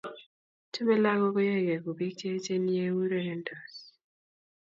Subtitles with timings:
[0.73, 3.75] Chamei lagok koyaegei ko bik che echen eng yeurerendos